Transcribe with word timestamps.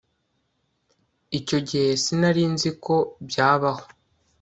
icyo 1.39 1.57
gihe 1.67 1.89
sinari 2.03 2.43
nzi 2.53 2.69
ko 2.83 2.95
byabaho 3.27 3.83